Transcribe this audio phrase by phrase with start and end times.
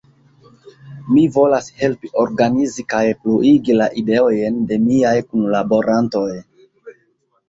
[1.15, 6.31] Mi volas helpi organizi kaj pluigi la ideojn de miaj kunlaborantoj.